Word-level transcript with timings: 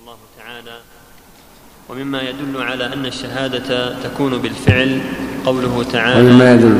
الله 0.00 0.16
تعالى. 0.38 0.78
ومما 1.88 2.22
يدل 2.22 2.62
على 2.62 2.86
أن 2.86 3.06
الشهادة 3.06 3.94
تكون 4.02 4.38
بالفعل 4.38 5.00
قوله 5.46 5.84
تعالى. 5.92 6.30
ومما 6.30 6.54
يدل. 6.54 6.76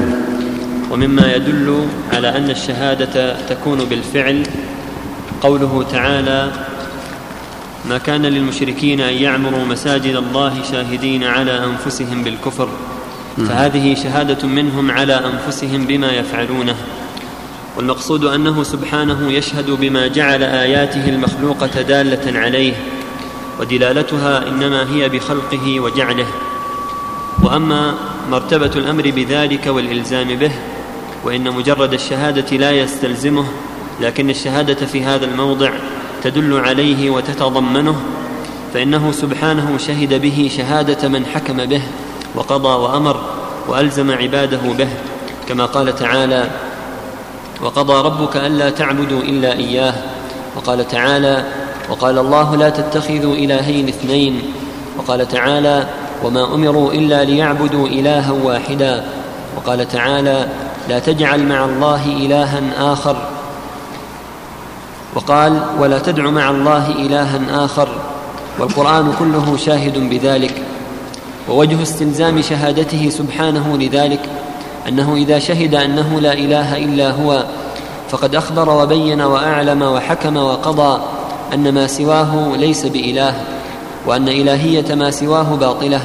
ومما 0.90 1.35
يدل 1.35 1.88
على 2.12 2.37
أن 2.37 2.51
الشهادة 2.51 3.37
تكون 3.48 3.85
بالفعل 3.85 4.43
قوله 5.40 5.87
تعالى 5.93 6.53
ما 7.88 7.98
كان 7.98 8.22
للمشركين 8.27 9.00
أن 9.00 9.14
يعمروا 9.14 9.64
مساجد 9.64 10.16
الله 10.16 10.62
شاهدين 10.70 11.24
على 11.24 11.64
أنفسهم 11.64 12.24
بالكفر. 12.24 12.68
فهذه 13.36 13.94
شهادة 13.94 14.48
منهم 14.48 14.90
على 14.90 15.20
أنفسهم 15.26 15.86
بما 15.86 16.12
يفعلونه. 16.12 16.76
والمقصود 17.76 18.24
أنه 18.24 18.62
سبحانه 18.62 19.32
يشهد 19.32 19.70
بما 19.70 20.06
جعل 20.06 20.42
آياته 20.42 21.08
المخلوقة 21.08 21.82
دالة 21.82 22.40
عليه. 22.40 22.74
ودلالتها 23.61 24.49
إنما 24.49 24.95
هي 24.95 25.08
بخلقه 25.08 25.81
وجعله. 25.81 26.26
وأما 27.43 27.95
مرتبة 28.31 28.71
الأمر 28.76 29.11
بذلك 29.11 29.67
والإلزام 29.67 30.29
به 30.29 30.53
وإن 31.25 31.50
مجرد 31.50 31.93
الشهادة 31.93 32.56
لا 32.56 32.70
يستلزمه 32.70 33.45
لكن 34.00 34.31
الشهادة 34.31 34.86
في 34.86 35.05
هذا 35.05 35.25
الموضع 35.25 35.70
تدل 36.23 36.61
عليه 36.61 37.11
وتتضمنه 37.11 38.03
فإنه 38.75 39.12
سبحانه 39.12 39.78
شهد 39.78 40.20
به 40.20 40.50
شهادة 40.56 41.09
من 41.09 41.27
حكم 41.27 41.64
به 41.64 41.83
وقضى 42.34 42.69
وأمر 42.69 43.20
وألزم 43.69 44.11
عباده 44.11 44.73
به. 44.78 44.89
كما 45.48 45.67
قال 45.67 45.95
تعالى 45.95 46.50
وقضى 47.62 48.09
ربك 48.09 48.37
ألا 48.37 48.70
تعبدوا 48.70 49.23
إلا 49.23 49.53
إياه 49.53 49.95
وقال 50.56 50.89
تعالى 50.89 51.45
وقال 51.91 52.19
الله 52.19 52.56
لا 52.56 52.70
تتخذوا 52.70 53.34
إلهين 53.34 53.89
اثنين 53.89 54.42
وقال 54.98 55.28
تعالى 55.28 55.86
وما 56.25 56.55
أمروا 56.55 56.93
إلا 56.93 57.25
ليعبدوا 57.25 57.89
إلها 57.89 58.33
واحدا 58.33 59.05
وقال 59.56 59.89
تعالى 59.89 60.48
لا 60.89 60.98
تجعل 60.98 61.47
مع 61.47 61.65
الله 61.65 62.06
إلها 62.06 62.93
آخر 62.93 63.17
وقال 65.15 65.62
ولا 65.79 65.98
تدع 65.98 66.31
مع 66.31 66.51
الله 66.51 66.89
إلها 66.91 67.65
آخر 67.65 67.89
والقرآن 68.59 69.12
كله 69.19 69.56
شاهد 69.56 70.11
بذلك 70.11 70.62
ووجه 71.49 71.83
استلزام 71.83 72.43
شهادته 72.43 73.11
سبحانه 73.11 73.77
لذلك 73.77 74.21
أنه 74.89 75.15
إذا 75.15 75.39
شهد 75.39 75.75
أنه 75.75 76.21
لا 76.21 76.33
إله 76.33 76.77
إلا 76.78 77.11
هو 77.11 77.45
فقد 78.09 78.34
أخبر 78.34 78.71
وبين 78.71 79.21
وأعلم 79.21 79.83
وحكم 79.83 80.37
وقضى 80.37 81.03
أن 81.55 81.75
ما 81.75 81.86
سواه 81.86 82.56
ليس 82.56 82.86
بإله 82.86 83.34
وأن 84.06 84.28
إلهية 84.28 84.95
ما 84.95 85.11
سواه 85.11 85.56
باطلة 85.56 86.00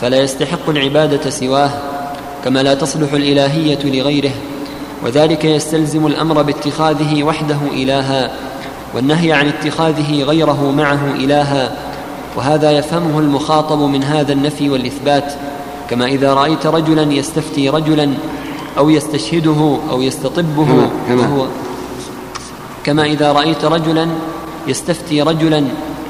فلا 0.00 0.22
يستحق 0.22 0.68
العبادة 0.68 1.30
سواه 1.30 1.70
كما 2.44 2.62
لا 2.62 2.74
تصلح 2.74 3.12
الإلهية 3.12 3.78
لغيره 3.84 4.32
وذلك 5.04 5.44
يستلزم 5.44 6.06
الأمر 6.06 6.42
باتخاذه 6.42 7.22
وحده 7.22 7.58
إلها 7.72 8.30
والنهي 8.94 9.32
عن 9.32 9.48
اتخاذه 9.48 10.22
غيره 10.22 10.70
معه 10.70 11.14
إلها 11.14 11.72
وهذا 12.36 12.70
يفهمه 12.70 13.18
المخاطب 13.18 13.78
من 13.78 14.02
هذا 14.02 14.32
النفي 14.32 14.70
والإثبات 14.70 15.32
كما 15.90 16.06
إذا 16.06 16.34
رأيت 16.34 16.66
رجلا 16.66 17.12
يستفتي 17.12 17.68
رجلا 17.68 18.14
أو 18.78 18.90
يستشهده 18.90 19.78
أو 19.90 20.02
يستطبه 20.02 20.90
كما 21.08 21.22
وهو 21.22 21.46
كما 22.84 23.04
إذا 23.04 23.32
رأيت 23.32 23.64
رجلا 23.64 24.08
يستفتي 24.66 25.22
رجلا 25.22 25.64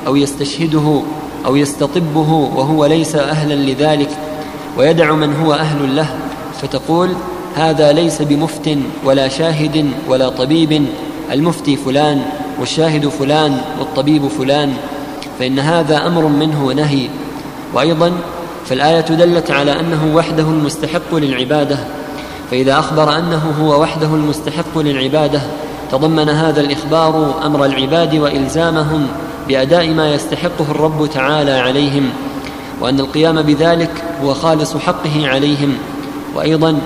أو 0.06 0.16
يستشهده 0.16 1.02
أو 1.46 1.56
يستطبه 1.56 2.32
وهو 2.56 2.86
ليس 2.86 3.16
أهلا 3.16 3.54
لذلك 3.54 4.10
ويدع 4.78 5.12
من 5.12 5.36
هو 5.36 5.52
أهل 5.52 5.96
له 5.96 6.06
فتقول 6.62 7.10
هذا 7.56 7.92
ليس 7.92 8.22
بمفت 8.22 8.78
ولا 9.04 9.28
شاهد 9.28 9.90
ولا 10.08 10.28
طبيب 10.28 10.86
المفتي 11.32 11.76
فلان 11.76 12.22
والشاهد 12.60 13.08
فلان 13.08 13.60
والطبيب 13.78 14.28
فلان 14.28 14.72
فإن 15.38 15.58
هذا 15.58 16.06
أمر 16.06 16.26
منه 16.26 16.66
ونهي. 16.66 17.08
وأيضا 17.74 18.12
فالآية 18.66 19.00
دلت 19.00 19.50
على 19.50 19.80
أنه 19.80 20.14
وحده 20.14 20.42
المستحق 20.42 21.14
للعبادة 21.14 21.78
فإذا 22.50 22.78
أخبر 22.78 23.18
أنه 23.18 23.54
هو 23.60 23.82
وحده 23.82 24.06
المستحق 24.06 24.78
للعبادة 24.78 25.40
تضمن 25.92 26.28
هذا 26.28 26.60
الإخبار 26.60 27.34
أمر 27.46 27.64
العباد 27.64 28.14
وإلزامهم 28.14 29.06
بأداء 29.48 29.88
ما 29.88 30.14
يستحقه 30.14 30.66
الرب 30.70 31.08
تعالى 31.14 31.52
عليهم 31.52 32.10
وأن 32.80 33.00
القيام 33.00 33.42
بذلك 33.42 33.90
هو 34.22 34.34
خالص 34.34 34.76
حقه 34.76 35.28
عليهم. 35.28 35.74
وأيضا 36.34 36.78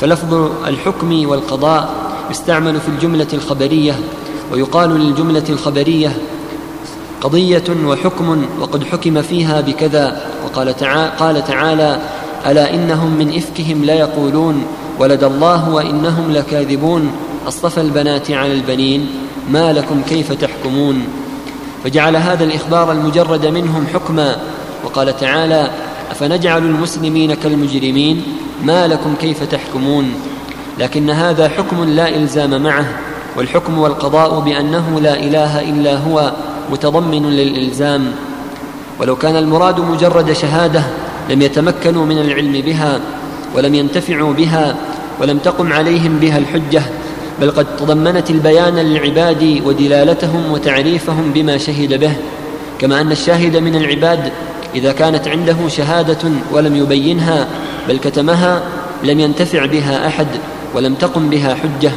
فلفظ 0.00 0.50
الحكم 0.66 1.28
والقضاء 1.28 1.94
يستعمل 2.30 2.80
في 2.80 2.88
الجملة 2.88 3.26
الخبرية 3.32 3.94
ويقال 4.52 4.90
للجملة 4.90 5.44
الخبرية 5.48 6.16
قضية 7.20 7.64
وحكم 7.86 8.44
وقد 8.60 8.84
حكم 8.84 9.22
فيها 9.22 9.60
بكذا. 9.60 10.20
وقال 10.44 10.76
تعالى, 10.76 11.12
قال 11.18 11.44
تعالى 11.44 11.98
ألا 12.46 12.74
إنهم 12.74 13.10
من 13.10 13.36
إفكهم 13.36 13.84
ليقولون 13.84 14.64
ولد 14.98 15.24
الله 15.24 15.68
وإنهم 15.70 16.32
لكاذبون. 16.32 17.12
أصطفى 17.48 17.80
البنات 17.80 18.30
على 18.30 18.52
البنين 18.52 19.08
ما 19.50 19.72
لكم 19.72 20.02
كيف 20.02 20.32
تحكمون؟ 20.32 21.04
فجعل 21.84 22.16
هذا 22.16 22.44
الإخبار 22.44 22.92
المجرد 22.92 23.46
منهم 23.46 23.86
حكما 23.94 24.36
وقال 24.84 25.16
تعالى 25.16 25.70
أفنجعل 26.10 26.62
المسلمين 26.62 27.34
كالمجرمين؟ 27.34 28.22
ما 28.64 28.88
لكم 28.88 29.14
كيف 29.20 29.42
تحكمون؟ 29.42 30.14
لكن 30.78 31.10
هذا 31.10 31.48
حكم 31.48 31.84
لا 31.84 32.16
إلزام 32.16 32.62
معه 32.62 32.86
والحكم 33.36 33.78
والقضاء 33.78 34.40
بأنه 34.40 35.00
لا 35.00 35.14
إله 35.14 35.60
إلا 35.60 35.96
هو 35.96 36.32
متضمن 36.70 37.30
للإلزام. 37.30 38.12
ولو 39.00 39.16
كان 39.16 39.36
المراد 39.36 39.80
مجرد 39.80 40.32
شهادة 40.32 40.82
لم 41.30 41.42
يتمكنوا 41.42 42.06
من 42.06 42.18
العلم 42.18 42.52
بها 42.52 43.00
ولم 43.54 43.74
ينتفعوا 43.74 44.32
بها 44.32 44.76
ولم 45.20 45.38
تقم 45.38 45.72
عليهم 45.72 46.18
بها 46.18 46.38
الحجة. 46.38 46.82
بل 47.40 47.50
قد 47.50 47.76
تضمنت 47.76 48.30
البيان 48.30 48.74
للعباد 48.74 49.62
ودلالتهم 49.64 50.52
وتعريفهم 50.52 51.32
بما 51.32 51.58
شهد 51.58 52.00
به 52.00 52.12
كما 52.78 53.00
أن 53.00 53.12
الشاهد 53.12 53.56
من 53.56 53.74
العباد 53.74 54.32
إذا 54.74 54.92
كانت 54.92 55.28
عنده 55.28 55.56
شهادة 55.68 56.30
ولم 56.52 56.76
يبينها 56.76 57.46
بل 57.88 57.98
كتمها 57.98 58.62
لم 59.04 59.20
ينتفع 59.20 59.66
بها 59.66 60.06
أحد 60.06 60.26
ولم 60.74 60.94
تقم 60.94 61.30
بها 61.30 61.54
حجة. 61.54 61.90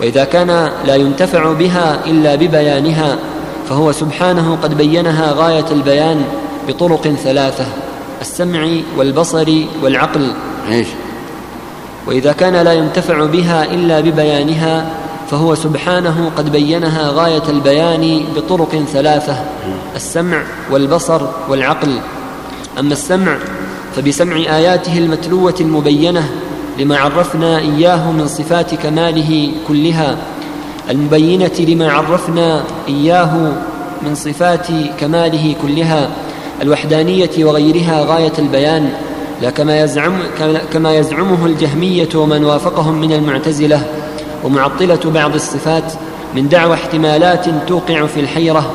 وإذا 0.00 0.24
كان 0.24 0.70
لا 0.86 0.94
ينتفع 0.94 1.52
بها 1.52 1.98
إلا 2.06 2.34
ببيانها 2.34 3.18
فهو 3.68 3.92
سبحانه 3.92 4.58
قد 4.62 4.76
بينها 4.76 5.32
غاية 5.32 5.64
البيان 5.72 6.24
بطرق 6.68 7.08
ثلاثة 7.08 7.64
السمع 8.20 8.68
والبصر 8.96 9.52
والعقل. 9.82 10.32
إيش؟ 10.70 10.86
وإذا 12.06 12.32
كان 12.32 12.54
لا 12.54 12.72
ينتفع 12.72 13.24
بها 13.24 13.64
إلا 13.64 14.00
ببيانها 14.00 14.86
فهو 15.30 15.54
سبحانه 15.54 16.30
قد 16.36 16.52
بينها 16.52 17.10
غاية 17.10 17.42
البيان 17.48 18.24
بطرق 18.36 18.84
ثلاثة 18.92 19.36
السمع 19.96 20.42
والبصر 20.70 21.22
والعقل. 21.48 21.98
أما 22.78 22.92
السمع 22.92 23.38
فبسمع 23.96 24.36
آياته 24.36 24.98
المتلوة 24.98 25.54
المبينة 25.60 26.30
لما 26.78 26.98
عرفنا 26.98 27.58
إياه 27.58 28.10
من 28.10 28.28
صفات 28.28 28.74
كماله 28.74 29.50
كلها 29.68 30.16
المبينة 30.90 31.50
لما 31.58 31.92
عرفنا 31.92 32.62
إياه 32.88 33.52
من 34.02 34.14
صفات 34.14 34.66
كماله 35.00 35.54
كلها 35.62 36.10
الوحدانية 36.62 37.30
وغيرها 37.38 38.04
غاية 38.04 38.32
البيان. 38.38 38.92
لا 39.42 39.50
كما 39.50 39.80
يزعم 39.80 40.12
كما 40.72 40.94
يزعمه 40.94 41.46
الجهمية 41.46 42.08
ومن 42.14 42.44
وافقهم 42.44 43.00
من 43.00 43.12
المعتزلة 43.12 43.82
ومعطلة 44.44 45.00
بعض 45.04 45.34
الصفات 45.34 45.92
من 46.34 46.48
دعوى 46.48 46.74
احتمالات 46.74 47.46
توقع 47.66 48.06
في 48.06 48.20
الحيرة 48.20 48.70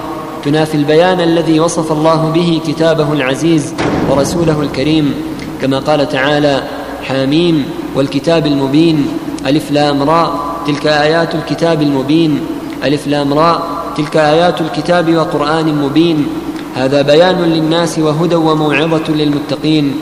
تنافي 0.46 0.76
البيان 0.76 1.22
الذي 1.22 1.60
وصف 1.60 1.92
الله 1.92 2.32
به 2.36 2.62
كتابه 2.68 3.14
العزيز 3.14 3.74
ورسوله 4.10 4.62
الكريم 4.62 5.14
كما 5.62 5.80
قال 5.80 6.10
تعالى 6.10 6.64
حاميم 7.04 7.66
والكتاب 7.96 8.48
المبين 8.48 9.08
ألف 9.46 9.72
لام 9.72 10.04
راء 10.04 10.34
تلك 10.68 10.88
آيات 10.88 11.36
الكتاب 11.36 11.82
المبين 11.82 12.40
ألف 12.84 13.08
لام 13.08 13.34
راء 13.34 13.64
تلك 13.98 14.18
آيات 14.18 14.62
الكتاب 14.62 15.16
وقرآن 15.16 15.76
مبين 15.76 16.28
هذا 16.76 17.02
بيان 17.02 17.42
للناس 17.42 18.00
وهدى 18.00 18.36
وموعظة 18.36 19.10
للمتقين. 19.10 19.96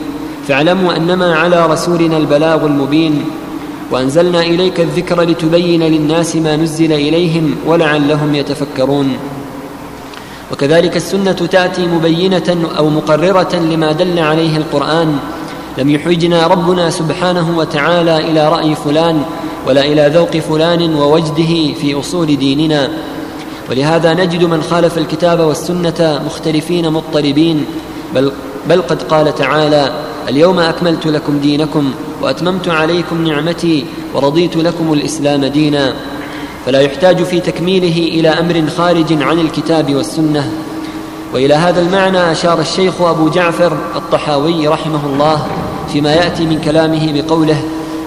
فاعلموا 0.50 0.96
أنما 0.96 1.36
على 1.36 1.66
رسولنا 1.66 2.18
البلاغ 2.18 2.66
المبين 2.66 3.25
وأنزلنا 3.92 4.42
إليك 4.42 4.80
الذكر 4.80 5.22
لتبين 5.22 5.84
للناس 5.84 6.36
ما 6.36 6.56
نزل 6.56 6.92
إليهم 6.94 7.56
ولعلهم 7.66 8.36
يتفكرون. 8.36 9.18
وكذلك 10.51 10.98
السنة 10.98 11.31
تأتي 11.31 11.88
مبينة 11.88 12.69
أو 12.78 12.90
مقررة 12.90 13.56
لما 13.56 13.92
دل 13.92 14.19
عليه 14.19 14.57
القرآن 14.57 15.19
لم 15.78 15.90
يحوجنا 15.90 16.48
ربنا 16.48 16.90
سبحانه 16.90 17.57
وتعالى 17.57 18.18
إلى 18.18 18.50
رأي 18.50 18.75
فلان 18.75 19.24
ولا 19.68 19.86
إلى 19.86 20.12
ذوق 20.16 20.38
فلان 20.38 20.96
ووجده 20.96 21.74
في 21.81 22.00
أصول 22.00 22.38
ديننا. 22.38 22.90
ولهذا 23.69 24.13
نجد 24.13 24.44
من 24.44 24.62
خالف 24.62 24.98
الكتاب 24.98 25.40
والسنة 25.40 26.22
مختلفين 26.25 26.90
مضطربين 26.90 27.66
بل, 28.16 28.31
بل 28.69 28.81
قد 28.81 29.04
قال 29.04 29.36
تعالى 29.36 30.09
اليوم 30.27 30.60
أكملت 30.60 31.07
لكم 31.07 31.39
دينكم 31.39 31.92
وأتممت 32.21 32.68
عليكم 32.68 33.27
نعمتي 33.27 33.86
ورضيت 34.13 34.57
لكم 34.57 34.94
الإسلام 34.94 35.45
دينا. 35.45 35.94
فلا 36.66 36.81
يحتاج 36.81 37.24
في 37.24 37.39
تكميله 37.39 38.19
إلى 38.19 38.30
أمر 38.30 38.69
خارج 38.77 39.24
عن 39.24 39.39
الكتاب 39.39 39.95
والسنة. 39.95 40.51
وإلى 41.33 41.54
هذا 41.54 41.81
المعنى 41.81 42.31
أشار 42.31 42.60
الشيخ 42.60 43.01
أبو 43.01 43.30
جعفر 43.30 43.77
الطحاوي 43.95 44.68
رحمه 44.68 45.06
الله 45.06 45.45
فيما 45.94 46.13
يأتي 46.13 46.45
من 46.45 46.62
كلامه 46.62 47.12
بقوله 47.13 47.63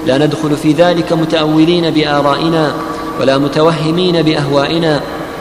لا 0.07 0.27
ندخل 0.27 0.57
في 0.57 0.73
ذلك 0.73 1.13
متأولين 1.13 1.91
بآرائنا 1.91 2.73
ولا 3.21 3.39
متوهمين 3.39 4.23
بأهوائنا 4.23 5.01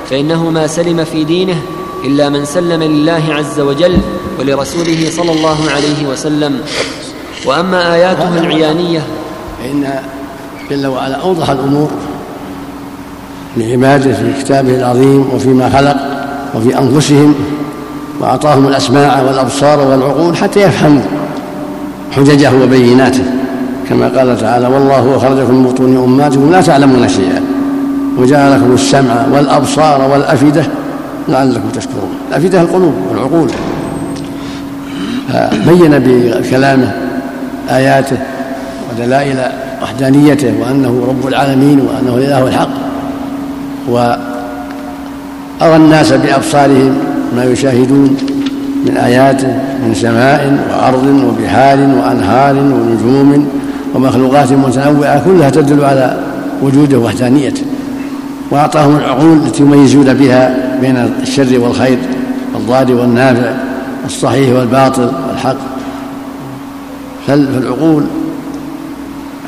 فإنه 0.10 0.50
ما 0.50 0.68
سلم 0.68 1.04
في 1.04 1.24
دينه 1.24 1.62
إلا 2.04 2.30
من 2.30 2.46
سلم 2.46 2.84
لله 2.84 3.24
عز 3.30 3.60
وجل 3.60 3.98
ولرسوله 4.40 5.10
صلى 5.12 5.32
الله 5.32 5.58
عليه 5.76 6.08
وسلم. 6.12 6.60
وأما 7.46 7.94
آياته 7.94 8.38
العيانية 8.38 9.02
فإن 9.60 9.94
جل 10.72 10.88
وعلا 10.88 11.16
أوضح 11.16 11.50
الأمور 11.50 11.90
لعباده 13.58 14.14
في 14.14 14.44
كتابه 14.44 14.76
العظيم 14.76 15.30
وفيما 15.34 15.70
خلق 15.70 15.96
وفي 16.56 16.78
أنفسهم 16.78 17.36
وأعطاهم 18.20 18.68
الأسماع 18.68 19.22
والأبصار 19.22 19.80
والعقول 19.80 20.38
حتى 20.38 20.60
يفهموا 20.60 21.04
حججه 22.12 22.52
وبيناته. 22.64 23.24
كما 23.90 24.08
قال 24.08 24.40
تعالى 24.40 24.68
والله 24.68 25.18
أخرجكم 25.18 25.56
من 25.56 25.64
بطون 25.64 25.98
أمهاتكم 25.98 26.52
لا 26.52 26.62
تعلمون 26.62 27.10
شيئا 27.10 27.44
وجعل 28.18 28.52
لكم 28.52 28.74
السمع 28.74 29.26
والأبصار 29.34 30.10
والأفئدة 30.12 30.64
لعلكم 31.30 31.70
تشكرون. 31.74 32.10
الافئده 32.30 32.62
القلوب 32.62 32.94
والعقول. 33.10 33.50
فبين 35.34 36.00
بكلامه 36.00 36.94
آياته 37.70 38.18
ودلائل 38.92 39.38
وحدانيته 39.84 40.54
وأنه 40.62 41.06
رب 41.08 41.28
العالمين 41.28 41.80
وأنه 41.80 42.16
الاله 42.18 42.48
الحق. 42.48 42.70
وأرى 43.90 45.76
الناس 45.76 46.14
بأبصارهم 46.14 46.98
ما 47.36 47.44
يشاهدون 47.44 48.18
من 48.86 48.98
آياته 48.98 49.48
من 49.88 49.94
سماء 49.94 50.58
وأرض 50.70 51.06
وبحار 51.06 51.80
وأنهار 51.80 52.56
ونجوم 52.56 53.48
ومخلوقات 53.96 54.52
متنوعة 54.52 55.26
كلها 55.26 55.50
تدل 55.50 55.86
على 55.86 56.20
وجوده 56.62 56.98
وحدانيته. 56.98 57.62
وأعطاهم 58.52 58.98
العقول 58.98 59.38
التي 59.38 59.64
يميزون 59.64 60.14
بها 60.14 60.71
بين 60.82 60.98
الشر 61.22 61.60
والخير 61.60 61.98
والضار 62.54 62.92
والنافع 62.92 63.54
الصحيح 64.06 64.56
والباطل 64.56 65.12
والحق 65.30 65.58
فالعقول 67.28 68.04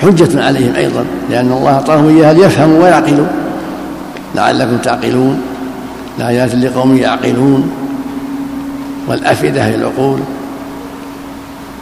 حجة 0.01 0.44
عليهم 0.44 0.75
أيضا 0.75 1.06
لأن 1.30 1.51
الله 1.51 1.71
أعطاهم 1.71 2.07
إياها 2.07 2.33
ليفهموا 2.33 2.83
ويعقلوا. 2.83 3.25
لعلكم 4.35 4.77
تعقلون 4.77 5.41
لآيات 6.19 6.56
لقوم 6.56 6.97
يعقلون. 6.97 7.71
والأفئدة 9.07 9.65
هي 9.65 9.75
العقول. 9.75 10.19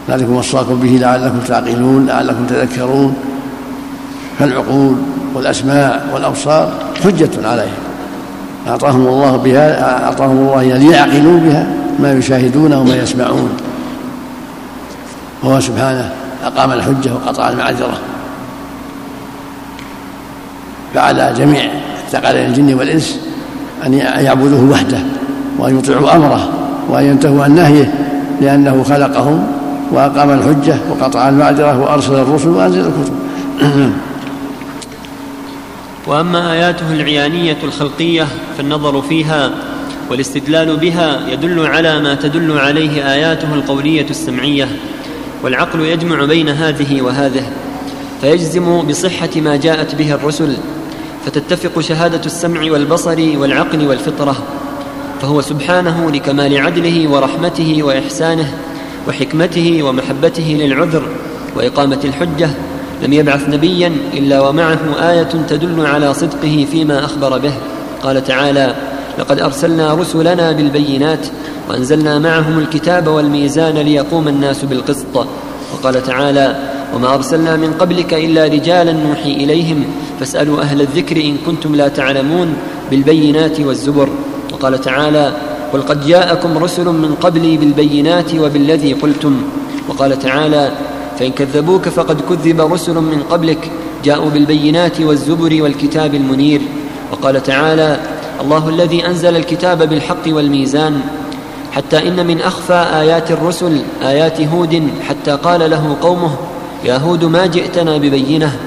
ذلكم 0.09 0.35
وصاكم 0.35 0.75
به 0.75 0.97
لعلكم 1.01 1.39
تعقلون 1.47 2.05
لعلكم 2.05 2.45
تذكرون. 2.45 3.15
فالعقول 4.39 4.95
والأسماع 5.35 6.01
والأبصار 6.13 6.71
حجة 7.03 7.29
عليهم. 7.43 7.90
أعطاهم 8.67 9.07
الله 9.07 9.37
بها 9.37 10.03
أعطاهم 10.05 10.37
الله 10.37 10.63
ليعقلوا 10.63 11.39
بها 11.39 11.67
ما 11.99 12.13
يشاهدون 12.13 12.73
وما 12.73 12.95
يسمعون. 12.95 13.49
وهو 15.43 15.59
سبحانه 15.59 16.11
أقام 16.43 16.71
الحجة 16.71 17.13
وقطع 17.13 17.49
المعذرة. 17.49 17.99
فعلى 20.93 21.33
جميع 21.37 21.63
ثقلين 22.11 22.45
الجن 22.45 22.73
والإنس 22.73 23.19
أن 23.85 23.93
يعبدوه 23.93 24.71
وحده 24.71 24.99
وأن 25.57 25.79
يطيعوا 25.79 26.15
أمره 26.15 26.49
وأن 26.89 27.05
ينتهوا 27.05 27.43
عن 27.43 27.55
نهيه 27.55 27.93
لأنه 28.41 28.83
خلقهم 28.83 29.47
وأقام 29.91 30.29
الحجة 30.29 30.75
وقطع 30.89 31.29
المعذرة 31.29 31.79
وأرسل 31.79 32.13
الرسل 32.13 32.49
وأنزل 32.49 32.79
الكتب. 32.79 33.13
وأما 36.11 36.53
آياته 36.53 36.93
العيانية 36.93 37.57
الخلقية 37.63 38.27
فالنظر 38.57 39.01
فيها 39.01 39.51
والاستدلال 40.09 40.77
بها 40.77 41.27
يدل 41.29 41.65
على 41.65 41.99
ما 41.99 42.15
تدل 42.15 42.57
عليه 42.57 43.13
آياته 43.13 43.53
القولية 43.53 44.05
السمعية 44.09 44.67
والعقل 45.43 45.79
يجمع 45.79 46.25
بين 46.25 46.49
هذه 46.49 47.01
وهذه 47.01 47.43
فيجزم 48.21 48.81
بصحة 48.81 49.29
ما 49.35 49.55
جاءت 49.55 49.95
به 49.95 50.13
الرسل 50.13 50.57
فتتفق 51.25 51.79
شهادة 51.79 52.21
السمع 52.25 52.71
والبصر 52.71 53.37
والعقل 53.37 53.87
والفطرة 53.87 54.35
فهو 55.21 55.41
سبحانه 55.41 56.11
لكمال 56.11 56.57
عدله 56.57 57.09
ورحمته 57.09 57.83
وإحسانه 57.83 58.57
وحكمته 59.07 59.83
ومحبته 59.83 60.57
للعذر 60.59 61.03
وإقامة 61.55 61.99
الحجة 62.03 62.49
لم 63.01 63.13
يبعث 63.13 63.49
نبيا 63.49 63.91
إلا 64.13 64.49
ومعه 64.49 64.79
آية 64.99 65.29
تدل 65.49 65.85
على 65.85 66.13
صدقه 66.13 66.67
فيما 66.71 67.05
أخبر 67.05 67.37
به. 67.37 67.53
قال 68.03 68.23
تعالى 68.23 68.75
لقد 69.19 69.39
أرسلنا 69.39 69.93
رسلنا 69.93 70.51
بالبينات 70.51 71.27
وأنزلنا 71.69 72.19
معهم 72.19 72.59
الكتاب 72.59 73.07
والميزان 73.07 73.77
ليقوم 73.77 74.27
الناس 74.27 74.65
بالقسط. 74.65 75.27
وقال 75.73 76.03
تعالى 76.03 76.55
وما 76.95 77.13
أرسلنا 77.13 77.55
من 77.55 77.73
قبلك 77.79 78.13
إلا 78.13 78.45
رجالا 78.45 78.91
نوحي 78.91 79.31
إليهم 79.31 79.83
فاسألوا 80.19 80.61
أهل 80.61 80.81
الذكر 80.81 81.17
إن 81.17 81.37
كنتم 81.45 81.75
لا 81.75 81.87
تعلمون 81.87 82.53
بالبينات 82.91 83.59
والزبر. 83.59 84.09
وقال 84.53 84.81
تعالى 84.81 85.33
قل 85.73 85.81
قد 85.81 86.07
جاءكم 86.07 86.57
رسل 86.57 86.85
من 86.85 87.15
قبلي 87.21 87.57
بالبينات 87.57 88.35
وبالذي 88.35 88.93
قلتم. 88.93 89.41
وقال 89.89 90.19
تعالى 90.19 90.71
فإن 91.21 91.31
كذبوك 91.31 91.89
فقد 91.89 92.21
كذب 92.21 92.61
رسل 92.61 92.93
من 92.93 93.23
قبلك 93.29 93.71
جاءوا 94.03 94.29
بالبينات 94.29 95.01
والزبر 95.01 95.63
والكتاب 95.63 96.15
المنير. 96.15 96.61
وقال 97.11 97.43
تعالى 97.43 97.99
الله 98.41 98.69
الذي 98.69 99.07
أنزل 99.07 99.35
الكتاب 99.35 99.89
بالحق 99.89 100.27
والميزان 100.27 101.01
حتى 101.71 102.07
إن 102.07 102.27
من 102.27 102.41
أخفى 102.41 102.73
آيات 102.73 103.31
الرسل 103.31 103.81
آيات 104.03 104.41
هود 104.41 104.87
حتى 105.09 105.31
قال 105.31 105.69
له 105.69 105.97
قومه 106.01 106.35
يا 106.85 106.97
هود 106.97 107.23
ما 107.23 107.45
جئتنا 107.45 107.97
ببينة. 107.97 108.59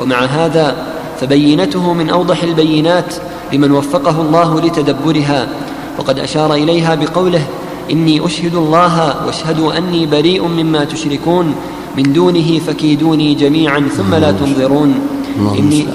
ومع 0.00 0.24
هذا 0.24 0.86
فبينته 1.20 1.92
من 1.92 2.10
أوضح 2.10 2.42
البينات 2.42 3.14
لمن 3.52 3.72
وفقه 3.72 4.20
الله 4.20 4.60
لتدبرها. 4.60 5.48
وقد 5.98 6.18
أشار 6.18 6.54
إليها 6.54 6.94
بقوله 6.94 7.42
إني 7.90 8.26
أشهد 8.26 8.54
الله 8.54 9.26
واشهدوا 9.26 9.78
أني 9.78 10.06
بريء 10.06 10.46
مما 10.46 10.84
تشركون. 10.84 11.54
من 11.98 12.12
دونه 12.12 12.58
فكيدوني 12.66 13.34
جميعا 13.34 13.88
ثم 13.96 14.14
لا 14.14 14.32
تنظرون. 14.32 14.94
إني, 15.58 15.86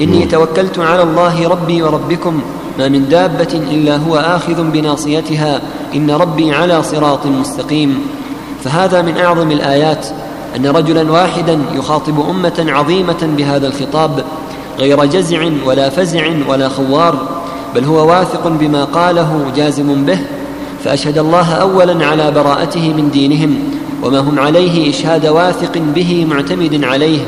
إني 0.00 0.26
توكلت 0.26 0.78
على 0.78 1.02
الله 1.02 1.48
ربي 1.48 1.82
وربكم. 1.82 2.40
ما 2.78 2.88
من 2.88 3.08
دابة 3.08 3.54
إلا 3.70 3.96
هو 3.96 4.16
آخذ 4.16 4.70
بناصيتها. 4.70 5.62
إن 5.94 6.10
ربي 6.10 6.52
على 6.52 6.82
صراط 6.82 7.26
مستقيم. 7.26 7.98
فهذا 8.64 9.02
من 9.02 9.16
أعظم 9.18 9.50
الآيات 9.50 10.06
أن 10.56 10.66
رجلا 10.66 11.12
واحدا 11.12 11.58
يخاطب 11.74 12.30
أمة 12.30 12.66
عظيمة 12.68 13.28
بهذا 13.36 13.66
الخطاب 13.66 14.24
غير 14.78 15.04
جزع 15.04 15.50
ولا 15.66 15.90
فزع 15.90 16.30
ولا 16.48 16.68
خوار 16.68 17.28
بل 17.74 17.84
هو 17.84 18.08
واثق 18.08 18.48
بما 18.48 18.84
قاله 18.84 19.52
جازم 19.56 20.04
به 20.04 20.18
فأشهد 20.84 21.18
الله 21.18 21.52
أولا 21.52 22.06
على 22.06 22.30
براءته 22.30 22.94
من 22.94 23.10
دينهم. 23.10 23.56
وما 24.04 24.18
هم 24.18 24.38
عليه 24.38 24.90
إشهاد 24.90 25.26
واثق 25.26 25.78
به 25.94 26.26
معتمد 26.30 26.84
عليه 26.84 27.20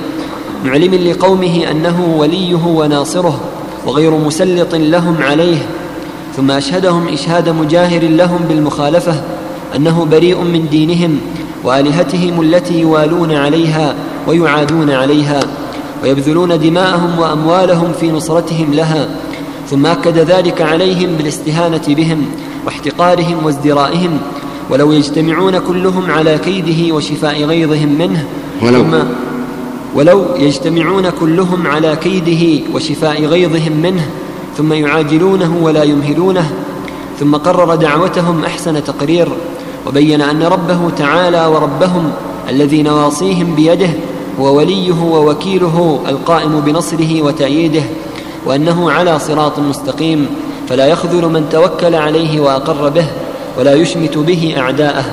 معلم 0.64 0.94
لقومه 0.94 1.70
أنه 1.70 2.14
وليه 2.18 2.66
وناصره 2.66 3.40
وغير 3.86 4.10
مسلط 4.10 4.74
لهم 4.74 5.16
عليه 5.22 5.58
ثم 6.36 6.50
أشهدهم 6.50 7.08
إشهاد 7.08 7.48
مجاهر 7.48 8.02
لهم 8.02 8.38
بالمخالفة 8.48 9.22
أنه 9.76 10.04
بريء 10.04 10.40
من 10.40 10.68
دينهم 10.68 11.18
وآلهتهم 11.64 12.40
التي 12.40 12.80
يوالون 12.80 13.32
عليها 13.32 13.94
ويعادون 14.26 14.90
عليها 14.90 15.40
ويبذلون 16.02 16.58
دماءهم 16.58 17.18
وأموالهم 17.18 17.92
في 18.00 18.10
نصرتهم 18.10 18.74
لها 18.74 19.08
ثم 19.70 19.86
أكد 19.86 20.18
ذلك 20.18 20.62
عليهم 20.62 21.16
بالاستهانة 21.16 21.82
بهم 21.88 22.26
واحتقارهم 22.66 23.44
وازدرائهم 23.44 24.18
ولو 24.70 24.92
يجتمعون 24.92 25.58
كلهم 25.58 26.10
على 26.10 26.38
كيده 26.38 26.94
وشفاء 26.94 27.44
غيظهم 27.44 27.98
منه 27.98 28.24
ولو. 28.62 28.82
ثم 28.82 28.94
ولو 29.94 30.24
يجتمعون 30.38 31.10
كلهم 31.10 31.66
على 31.66 31.96
كيده 31.96 32.64
وشفاء 32.74 33.24
غيظهم 33.24 33.72
منه 33.72 34.08
ثم 34.56 34.72
يعاجلونه 34.72 35.58
ولا 35.62 35.82
يمهلونه 35.82 36.50
ثم 37.20 37.36
قرر 37.36 37.74
دعوتهم 37.74 38.44
أحسن 38.44 38.84
تقرير 38.84 39.28
وبين 39.86 40.20
أن 40.22 40.42
ربه 40.42 40.90
تعالى 40.98 41.46
وربهم 41.46 42.12
الذي 42.48 42.82
نواصيهم 42.82 43.54
بيده 43.54 43.90
هو 44.40 44.56
وليه 44.56 45.02
ووكيله 45.02 46.00
القائم 46.08 46.60
بنصره 46.60 47.22
وتأييده 47.22 47.82
وأنه 48.46 48.90
على 48.90 49.18
صراط 49.18 49.58
مستقيم 49.58 50.26
فلا 50.68 50.86
يخذل 50.86 51.24
من 51.24 51.48
توكل 51.52 51.94
عليه 51.94 52.40
وأقر 52.40 52.88
به 52.88 53.06
ولا 53.58 53.74
يشمت 53.74 54.18
به 54.18 54.54
أعداءه. 54.58 55.04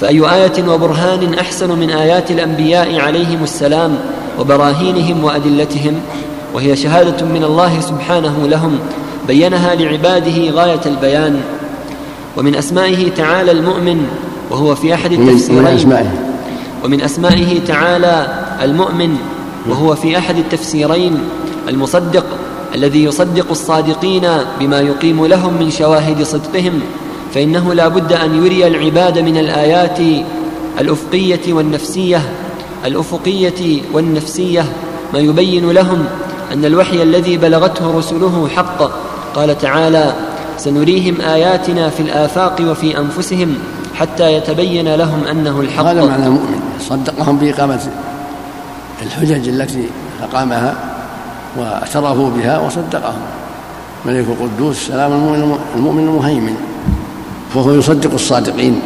فأي 0.00 0.20
آية 0.34 0.68
وبرهان 0.68 1.34
أحسن 1.34 1.78
من 1.78 1.90
آيات 1.90 2.30
الأنبياء 2.30 3.00
عليهم 3.00 3.42
السلام 3.42 3.98
وبراهينهم 4.38 5.24
وأدلتهم 5.24 6.00
وهي 6.54 6.76
شهادة 6.76 7.26
من 7.26 7.44
الله 7.44 7.80
سبحانه 7.80 8.46
لهم 8.46 8.78
بينها 9.28 9.74
لعباده 9.74 10.50
غاية 10.50 10.80
البيان. 10.86 11.40
ومن 12.36 12.54
أسمائه 12.54 13.10
تعالى 13.10 13.52
المؤمن 13.52 14.06
وهو 14.50 14.74
في 14.74 14.94
أحد 14.94 15.12
التفسيرين. 15.12 15.92
ومن 16.84 17.00
أسمائه 17.00 17.60
تعالى 17.66 18.26
المؤمن 18.62 19.16
وهو 19.68 19.94
في 19.94 20.18
أحد 20.18 20.36
التفسيرين 20.36 21.18
المصدق 21.68 22.24
الذي 22.74 23.04
يصدق 23.04 23.46
الصادقين 23.50 24.28
بما 24.60 24.80
يقيم 24.80 25.26
لهم 25.26 25.52
من 25.60 25.70
شواهد 25.70 26.22
صدقهم. 26.22 26.80
فإنه 27.34 27.74
لا 27.74 27.88
بد 27.88 28.12
أن 28.12 28.44
يري 28.44 28.66
العباد 28.66 29.18
من 29.18 29.36
الآيات 29.36 29.98
الأفقية 30.80 31.52
والنفسية 31.52 32.22
الأفقية 32.86 33.82
والنفسية. 33.92 34.64
ما 35.12 35.18
يبين 35.18 35.70
لهم 35.70 36.04
أن 36.52 36.64
الوحي 36.64 37.02
الذي 37.02 37.36
بلغته 37.36 37.98
رسله 37.98 38.48
حق. 38.56 38.90
قال 39.34 39.58
تعالى 39.58 40.14
سنريهم 40.58 41.20
آياتنا 41.20 41.88
في 41.88 42.00
الآفاق 42.00 42.56
وفي 42.60 42.98
أنفسهم 42.98 43.54
حتى 43.94 44.32
يتبين 44.32 44.94
لهم 44.94 45.24
أنه 45.24 45.60
الحق. 45.60 45.84
هذا 45.84 46.04
معنى 46.04 46.26
المؤمن 46.26 46.60
صدقهم 46.80 47.38
بإقامة 47.38 47.80
الحجج 49.02 49.48
التي 49.48 49.88
أقامها 50.22 50.74
واعترفوا 51.58 52.30
بها 52.30 52.58
وصدقهم. 52.58 53.20
ملك 54.06 54.26
القدوس 54.28 54.76
سلام 54.76 55.12
المؤمن 55.74 56.08
المهيمن. 56.08 56.56
فهو 57.54 57.72
يصدق 57.72 58.14
الصادقين 58.14 58.80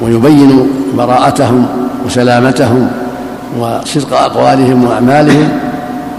ويبين 0.00 0.70
براءتهم 0.96 1.66
وسلامتهم 2.06 2.90
وصدق 3.58 4.16
أقوالهم 4.20 4.84
وأعمالهم 4.84 5.48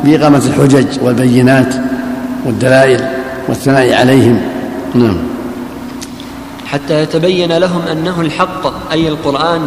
بإقامة 0.03 0.37
الحجج 0.45 0.87
والبينات 1.01 1.75
والدلائل 2.45 3.05
والثناء 3.47 3.93
عليهم. 3.93 4.41
نعم. 4.95 5.17
حتى 6.65 7.03
يتبين 7.03 7.57
لهم 7.57 7.81
أنه 7.91 8.21
الحق 8.21 8.91
أي 8.91 9.07
القرآن 9.07 9.61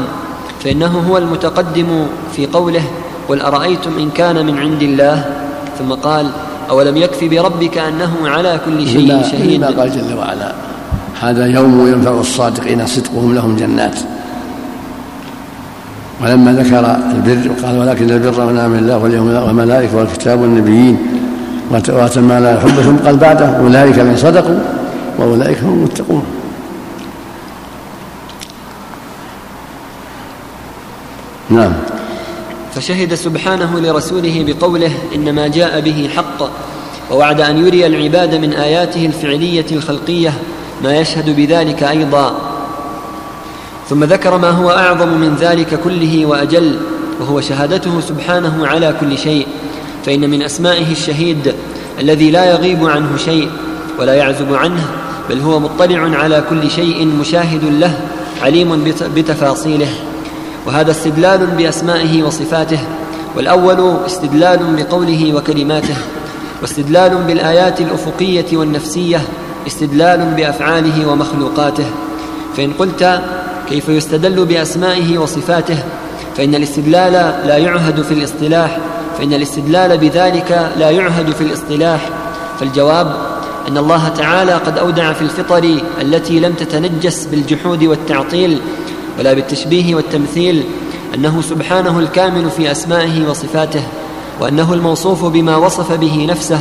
فإنه 0.64 1.04
هو 1.08 1.18
المتقدم 1.18 2.06
في 2.36 2.46
قوله 2.46 2.82
قل 3.28 3.40
أرأيتم 3.40 3.98
إن 3.98 4.10
كان 4.10 4.46
من 4.46 4.58
عند 4.58 4.82
الله؟ 4.82 5.24
ثم 5.78 5.92
قال 5.92 6.26
أولم 6.70 6.96
يكف 6.96 7.24
بربك 7.24 7.78
أنه 7.78 8.16
على 8.24 8.60
كل 8.66 8.88
شيء 8.88 9.22
شهيد؟ 9.22 9.60
ما 9.60 9.66
قال 9.66 9.90
جل 9.90 10.14
وعلا 10.18 10.52
هذا 11.20 11.46
يوم 11.46 11.88
ينفع 11.88 12.20
الصادقين 12.20 12.86
صدقهم 12.86 13.34
لهم 13.34 13.56
جنات. 13.56 13.98
ولما 16.22 16.52
ذكر 16.52 16.96
البر 17.10 17.50
قال 17.62 17.78
ولكن 17.78 18.10
البر 18.10 18.46
من 18.46 18.58
آمن 18.58 18.78
الله 18.78 18.98
واليوم 18.98 19.26
والملائكه 19.26 19.96
والكتاب 19.96 20.40
والنبيين 20.40 20.98
واتى 21.70 22.20
ما 22.20 22.40
لا 22.40 22.54
يحبهم 22.54 22.98
قال 23.04 23.16
بعده 23.16 23.58
أولئك 23.58 23.98
من 23.98 24.16
صدقوا 24.16 24.58
وأولئك 25.18 25.58
هم 25.58 25.72
المتقون. 25.72 26.24
نعم. 31.50 31.72
فشهد 32.74 33.14
سبحانه 33.14 33.80
لرسوله 33.80 34.44
بقوله 34.46 34.92
إنما 35.14 35.48
جاء 35.48 35.80
به 35.80 36.10
حق 36.16 36.50
ووعد 37.10 37.40
أن 37.40 37.66
يري 37.66 37.86
العباد 37.86 38.34
من 38.34 38.52
آياته 38.52 39.06
الفعلية 39.06 39.66
الخلقية 39.72 40.32
ما 40.84 40.96
يشهد 40.96 41.37
بذلك 41.37 41.82
أيضا. 41.82 42.40
ثم 43.88 44.04
ذكر 44.04 44.38
ما 44.38 44.50
هو 44.50 44.70
أعظم 44.70 45.08
من 45.08 45.37
ذلك 45.40 45.80
كله 45.80 46.26
وأجل 46.26 46.78
وهو 47.20 47.40
شهادته 47.40 48.00
سبحانه 48.00 48.66
على 48.66 48.94
كل 49.00 49.18
شيء. 49.18 49.46
فإن 50.06 50.30
من 50.30 50.42
أسمائه 50.42 50.92
الشهيد 50.92 51.54
الذي 52.00 52.30
لا 52.30 52.44
يغيب 52.44 52.87
عنه 52.87 53.16
شيء 53.16 53.50
ولا 53.99 54.14
يعزب 54.14 54.54
عنه 54.54 54.84
بل 55.30 55.40
هو 55.40 55.60
مطلع 55.60 56.18
على 56.18 56.44
كل 56.50 56.70
شيء 56.70 57.06
مشاهد 57.06 57.64
له 57.64 58.00
عليم 58.42 58.94
بتفاصيله. 59.16 59.88
وهذا 60.66 60.90
استدلال 60.90 61.46
بأسمائه 61.46 62.22
وصفاته 62.22 62.78
والأول 63.37 63.96
استدلال 64.06 64.58
بقوله 64.76 65.34
وكلماته 65.34 65.96
واستدلال 66.62 67.16
بالآيات 67.26 67.80
الأفقية 67.80 68.56
والنفسية 68.56 69.20
استدلال 69.66 70.34
بأفعاله 70.34 71.08
ومخلوقاته. 71.08 71.86
فإن 72.56 72.72
قلت 72.72 73.20
كيف 73.68 73.88
يستدل 73.88 74.44
بأسمائه 74.44 75.18
وصفاته 75.18 75.78
فإن 76.36 76.54
الاستدلال 76.54 77.12
لا 77.46 77.56
يعهد 77.56 78.02
في 78.02 78.14
الاصطلاح 78.14 78.78
فإن 79.18 79.32
الاستدلال 79.32 79.98
بذلك 79.98 80.72
لا 80.78 80.90
يعهد 80.90 81.30
في 81.30 81.40
الاصطلاح. 81.40 82.10
فالجواب 82.60 83.16
أن 83.68 83.78
الله 83.78 84.08
تعالى 84.08 84.52
قد 84.52 84.78
أودع 84.78 85.12
في 85.12 85.22
الفطر 85.22 85.80
التي 86.00 86.40
لم 86.40 86.52
تتنجس 86.52 87.26
بالجحود 87.26 87.84
والتعطيل 87.84 88.60
ولا 89.18 89.32
بالتشبيه 89.32 89.94
والتمثيل 89.94 90.64
أنه 91.14 91.42
سبحانه 91.42 91.98
الكامل 91.98 92.50
في 92.50 92.70
أسمائه 92.70 93.28
وصفاته 93.28 93.82
وأنه 94.40 94.74
الموصوف 94.74 95.24
بما 95.24 95.56
وصف 95.56 95.92
به 95.92 96.26
نفسه 96.28 96.60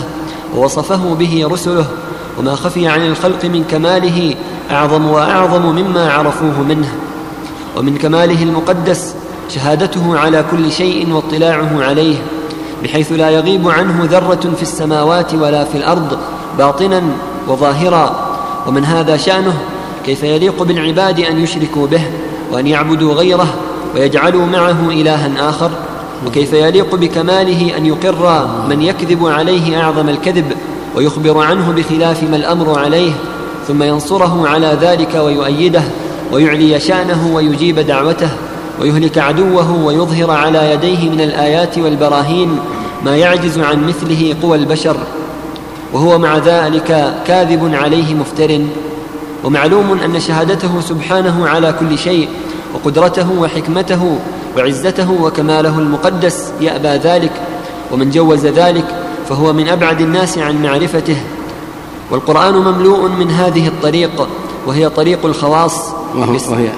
ووصفه 0.55 1.15
به 1.15 1.47
رسله 1.51 1.85
وما 2.39 2.55
خفي 2.55 2.87
عن 2.87 3.05
الخلق 3.07 3.45
من 3.45 3.63
كماله 3.63 4.35
أعظم 4.71 5.05
وأعظم 5.05 5.61
مما 5.61 6.11
عرفوه 6.11 6.61
منه. 6.69 6.89
ومن 7.77 7.97
كماله 7.97 8.43
المقدس 8.43 9.15
شهادته 9.49 10.19
على 10.19 10.45
كل 10.51 10.71
شيء 10.71 11.13
واطلاعه 11.13 11.83
عليه 11.83 12.15
بحيث 12.83 13.11
لا 13.11 13.29
يغيب 13.29 13.69
عنه 13.69 14.07
ذرة 14.11 14.53
في 14.55 14.61
السماوات 14.61 15.33
ولا 15.33 15.63
في 15.63 15.77
الأرض 15.77 16.17
باطنا 16.57 17.01
وظاهرا. 17.47 18.29
ومن 18.67 18.85
هذا 18.85 19.17
شأنه 19.17 19.53
كيف 20.05 20.23
يليق 20.23 20.63
بالعباد 20.63 21.19
أن 21.19 21.43
يشركوا 21.43 21.87
به 21.87 22.01
وأن 22.51 22.67
يعبدوا 22.67 23.13
غيره 23.13 23.47
ويجعلوا 23.95 24.45
معه 24.45 24.89
إلها 24.89 25.49
آخر؟ 25.49 25.71
وكيف 26.27 26.53
يليق 26.53 26.95
بكماله 26.95 27.77
أن 27.77 27.85
يقر 27.85 28.47
من 28.69 28.81
يكذب 28.81 29.27
عليه 29.27 29.81
أعظم 29.81 30.09
الكذب؟ 30.09 30.53
ويخبر 30.95 31.43
عنه 31.43 31.71
بخلاف 31.71 32.23
ما 32.23 32.35
الأمر 32.35 32.79
عليه 32.79 33.11
ثم 33.67 33.83
ينصره 33.83 34.47
على 34.47 34.77
ذلك 34.81 35.15
ويؤيده 35.15 35.83
ويعلي 36.31 36.79
شأنه 36.79 37.35
ويجيب 37.35 37.79
دعوته 37.79 38.29
ويهلك 38.81 39.17
عدوه 39.17 39.85
ويظهر 39.85 40.31
على 40.31 40.71
يديه 40.71 41.09
من 41.09 41.21
الآيات 41.21 41.77
والبراهين 41.77 42.59
ما 43.05 43.17
يعجز 43.17 43.59
عن 43.59 43.87
مثله 43.87 44.35
قوى 44.41 44.57
البشر. 44.57 44.97
وهو 45.93 46.17
مع 46.17 46.37
ذلك 46.37 47.13
كاذب 47.27 47.73
عليه 47.73 48.13
مفتر. 48.13 48.61
ومعلوم 49.43 49.99
أن 50.05 50.19
شهادته 50.19 50.81
سبحانه 50.81 51.47
على 51.47 51.73
كل 51.79 51.97
شيء 51.97 52.27
وقدرته 52.73 53.31
وحكمته 53.39 54.17
وعزته 54.57 55.11
وكماله 55.21 55.79
المقدس 55.79 56.51
يأبى 56.61 56.87
ذلك 56.87 57.31
ومن 57.91 58.09
جوز 58.09 58.45
ذلك 58.45 58.85
فهو 59.29 59.53
من 59.53 59.69
أبعد 59.69 60.01
الناس 60.01 60.37
عن 60.37 60.63
معرفته. 60.63 61.17
والقرآن 62.11 62.53
مملوء 62.53 63.09
من 63.09 63.31
هذه 63.31 63.67
الطريق 63.67 64.27
وهي 64.65 64.89
طريق 64.89 65.25
الخواص. 65.25 65.73
وهي 66.15 66.69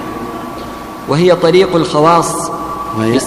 وهي 1.08 1.36
طريق 1.36 1.76
الخواص. 1.76 2.50
وهي 2.98 3.20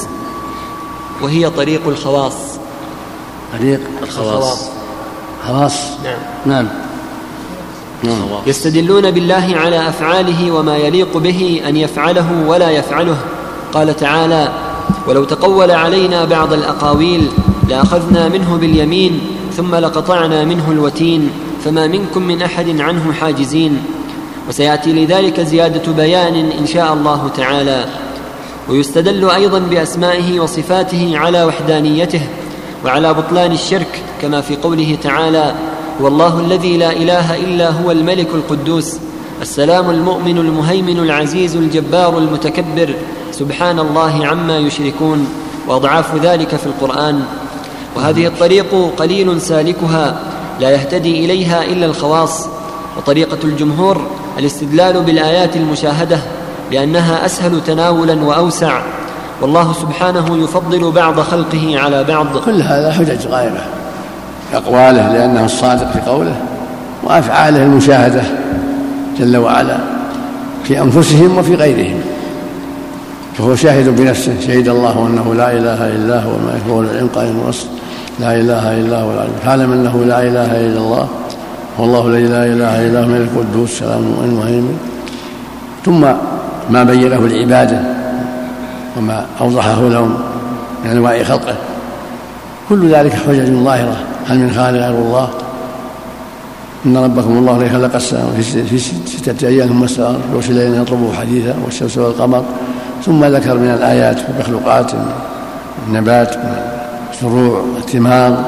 وهي 1.22 1.50
طريق 1.50 1.82
الخواص. 1.88 2.34
طريق 3.54 3.80
الخواص. 4.04 4.70
خواص. 5.48 5.76
نعم. 6.04 6.18
نعم. 6.46 6.68
يستدلون 8.48 9.12
بالله 9.12 9.54
على 9.56 9.90
أفعاله 9.90 10.52
وما 10.52 10.78
يليق 10.78 11.18
به 11.18 11.62
أن 11.68 11.78
يفعله 11.78 12.44
ولا 12.48 12.70
يفعله. 12.70 13.18
قال 13.74 13.96
تعالى 13.96 14.52
ولو 15.08 15.24
تقول 15.24 15.72
علينا 15.72 16.26
بعض 16.26 16.54
الأقاويل 16.54 17.32
لاخذنا 17.70 18.30
منه 18.30 18.58
باليمين 18.58 19.22
ثم 19.58 19.76
لقطعنا 19.76 20.44
منه 20.46 20.72
الوتين 20.72 21.30
فما 21.66 21.88
منكم 21.88 22.22
من 22.22 22.42
أحد 22.42 22.80
عنه 22.80 23.14
حاجزين. 23.14 23.78
وسيأتي 24.50 24.94
لذلك 24.94 25.42
زيادة 25.42 25.92
بيان 25.92 26.36
إن 26.36 26.68
شاء 26.68 26.94
الله 26.94 27.30
تعالى. 27.38 27.86
ويستدل 28.70 29.30
أيضا 29.30 29.60
بأسمائه 29.60 30.40
وصفاته 30.40 31.12
على 31.16 31.44
وحدانيته 31.44 32.22
وعلى 32.86 33.14
بطلان 33.14 33.52
الشرك 33.52 34.02
كما 34.22 34.42
في 34.42 34.56
قوله 34.56 34.98
تعالى 35.04 35.56
والله 36.00 36.40
الذي 36.40 36.78
لا 36.78 36.92
إله 36.92 37.36
إلا 37.36 37.70
هو 37.70 37.92
الملك 37.92 38.28
القدوس 38.34 38.98
السلام 39.42 39.90
المؤمن 39.90 40.38
المهيمن 40.38 41.00
العزيز 41.00 41.56
الجبار 41.56 42.18
المتكبر 42.18 42.94
سبحان 43.32 43.80
الله 43.80 44.28
عما 44.28 44.58
يشركون. 44.58 45.28
وأضعاف 45.68 46.16
ذلك 46.16 46.56
في 46.56 46.66
القرآن. 46.66 47.24
وهذه 47.96 48.28
الطريق 48.28 48.94
قليل 48.98 49.42
سالكها 49.42 50.20
لا 50.60 50.70
يهتدي 50.70 51.26
إليها 51.26 51.64
إلا 51.64 51.86
الخواص 51.86 52.48
وطريقة 52.98 53.38
الجمهور 53.44 54.02
الاستدلال 54.40 55.04
بالآيات 55.04 55.56
المشاهدة 55.56 56.20
لأنها 56.72 57.26
أسهل 57.26 57.64
تناولا 57.68 58.24
وأوسع 58.24 58.82
والله 59.42 59.74
سبحانه 59.74 60.44
يفضل 60.44 60.92
بعض 60.92 61.20
خلقه 61.20 61.80
على 61.80 62.04
بعض. 62.04 62.38
كل 62.46 62.62
هذا 62.62 62.92
حجج 62.92 63.28
غائبه 63.28 63.62
أقواله 64.54 65.14
لأنه 65.14 65.46
الصادق 65.46 65.92
في 65.92 66.00
قوله 66.00 66.36
وأفعاله 67.04 67.64
المشاهدة 67.64 68.24
جل 69.20 69.38
وعلا 69.38 69.78
في 70.64 70.82
أنفسهم 70.82 71.38
وفي 71.38 71.56
غيرهم. 71.56 72.02
فهو 73.38 73.56
شاهد 73.56 73.96
بنفسه 73.96 74.34
شهد 74.48 74.68
الله 74.68 75.08
أنه 75.08 75.34
لا 75.34 75.52
إله 75.52 75.88
إلا 75.88 76.24
هو 76.24 76.32
وهو 76.70 76.82
العلم 76.82 77.10
قائم 77.16 77.40
الوصف 77.44 77.68
لا 78.20 78.36
إله 78.36 78.80
إلا 78.80 79.02
هو 79.02 79.12
العلم 79.12 79.34
فاعلم 79.46 79.72
أنه 79.72 80.06
لا 80.06 80.22
إله 80.22 80.66
إلا 80.66 80.78
الله 80.78 81.08
هو 81.80 81.86
الله 81.86 82.08
الذي 82.08 82.28
لا 82.28 82.46
إله 82.46 82.88
إلا 82.88 83.00
هو 83.00 83.04
الملك 83.04 83.30
القدوس 83.36 83.72
السلام 83.72 84.04
المهيمن 84.24 84.78
ثم 85.86 86.02
ما 86.70 86.84
بينه 86.84 87.20
العباده 87.20 87.80
وما 88.98 89.26
أوضحه 89.42 89.82
لهم 89.82 90.18
من 90.86 90.92
أنواع 90.92 91.24
خلقه. 91.24 91.56
كل 92.70 92.90
ذلك 92.90 93.14
حجج 93.14 93.54
ظاهرة. 93.54 93.98
هل 94.28 94.40
من 94.40 94.52
خالق 94.56 94.80
غير 94.80 94.90
الله؟ 94.90 95.30
إن 96.86 96.98
ربكم 96.98 97.38
الله 97.38 97.58
الذي 97.58 97.70
خلق 97.70 97.96
السماء 97.96 98.42
في 98.70 98.80
ستة 99.06 99.48
أيام 99.48 99.68
ثم 99.68 99.84
استوى 99.84 100.42
في 100.42 100.50
الليل 100.50 100.82
يطلبه 100.82 101.14
حديثا 101.14 101.56
والشمس 101.66 101.98
والقمر. 101.98 102.44
ثم 103.06 103.26
ذكر 103.26 103.58
من 103.58 103.70
الآيات 103.70 104.18
والمخلوقات 104.30 104.92
النبات 105.88 106.36
والزروع 107.24 107.64
والثمار 107.76 108.46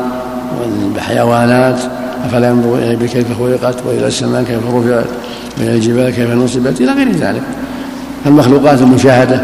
والحيوانات 0.61 1.79
أفلا 2.25 2.49
ينظر 2.49 2.75
إلى 2.75 2.87
الإبل 2.87 3.07
كيف 3.07 3.39
خلقت 3.39 3.75
وإلى 3.85 4.07
السماء 4.07 4.43
كيف 4.43 4.59
رفعت 4.73 5.05
وإلى 5.57 5.75
الجبال 5.75 6.09
كيف 6.09 6.31
نصبت 6.31 6.81
إلى 6.81 6.91
غير 6.91 7.11
ذلك. 7.11 7.41
المخلوقات 8.25 8.81
المشاهدة 8.81 9.41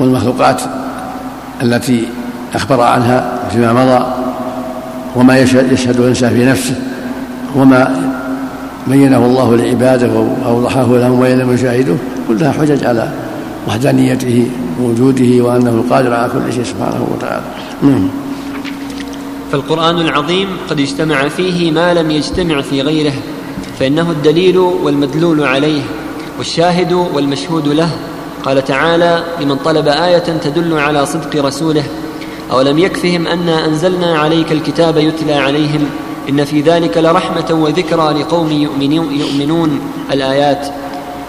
والمخلوقات 0.00 0.62
التي 1.62 2.08
أخبر 2.54 2.80
عنها 2.80 3.38
فيما 3.50 3.72
مضى 3.72 4.06
وما 5.16 5.38
يشهد 5.38 6.00
الإنسان 6.00 6.30
في 6.30 6.44
نفسه 6.44 6.74
وما 7.56 8.10
بينه 8.86 9.26
الله 9.26 9.56
لعباده 9.56 10.08
وأوضحه 10.44 10.96
لهم 10.96 11.20
وإن 11.20 11.38
لم 11.38 11.54
يشاهدوه 11.54 11.98
كلها 12.28 12.52
حجج 12.52 12.84
على 12.84 13.08
وحدانيته 13.68 14.50
ووجوده 14.80 15.44
وأنه 15.44 15.70
القادر 15.70 16.14
على 16.14 16.30
كل 16.32 16.52
شيء 16.52 16.64
سبحانه 16.64 17.06
وتعالى. 17.14 17.42
نعم. 17.82 18.08
فالقرآن 19.52 20.00
العظيم 20.00 20.48
قد 20.70 20.80
اجتمع 20.80 21.28
فيه 21.28 21.70
ما 21.70 21.94
لم 21.94 22.10
يجتمع 22.10 22.60
في 22.60 22.82
غيره 22.82 23.12
فإنه 23.78 24.10
الدليل 24.10 24.58
والمدلول 24.58 25.44
عليه 25.44 25.82
والشاهد 26.38 26.92
والمشهود 26.92 27.68
له. 27.68 27.90
قال 28.44 28.64
تعالى 28.64 29.24
لمن 29.40 29.56
طلب 29.56 29.88
آية 29.88 30.18
تدل 30.18 30.78
على 30.78 31.06
صدق 31.06 31.44
رسوله 31.44 31.84
أولم 32.50 32.78
يكفهم 32.78 33.26
أنا 33.26 33.66
أنزلنا 33.66 34.18
عليك 34.18 34.52
الكتاب 34.52 34.96
يتلى 34.96 35.34
عليهم 35.34 35.84
إن 36.28 36.44
في 36.44 36.60
ذلك 36.60 36.98
لرحمة 36.98 37.46
وذكرى 37.50 38.12
لقوم 38.20 38.52
يؤمنون 39.10 39.80
الآيات. 40.12 40.66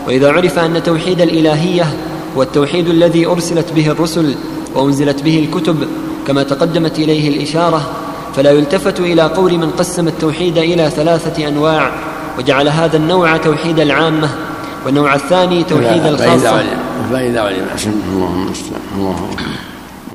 وإذا 0.08 0.32
عرف 0.32 0.60
أن 0.60 0.84
توحيد 0.84 1.22
الإلهية 1.22 1.94
والتوحيد 2.36 2.90
الذي 2.90 3.26
أرسلت 3.26 3.74
به 3.76 3.88
الرسل 3.92 4.36
وأنزلت 4.76 5.24
به 5.24 5.40
الكتب 5.40 5.88
كما 6.30 6.44
تقدمت 6.44 7.00
اليه 7.00 7.30
الاشاره 7.30 7.90
فلا 8.36 8.52
يلتفت 8.52 9.00
إلى 9.00 9.22
قول 9.22 9.58
من 9.58 9.72
قسم 9.72 10.08
التوحيد 10.08 10.58
إلى 10.58 10.90
ثلاثة 10.90 11.48
انواع 11.48 11.92
وجعل 12.38 12.68
هذا 12.68 12.98
النوع 12.98 13.38
توحيد 13.38 13.80
العامه 13.80 14.30
والنوع 14.86 15.16
الثاني 15.16 15.64
توحيد 15.64 16.06
الخاصه 16.06 16.38
فإذا 16.38 16.50
علم 16.50 16.80
فإذا 17.12 17.42
علم 17.42 17.66
اللهم 18.14 18.54
اللهم 18.96 19.30